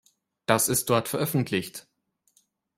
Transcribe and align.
Das 0.47 0.67
ist 0.67 0.89
dort 0.89 1.07
veröffentlicht. 1.07 1.87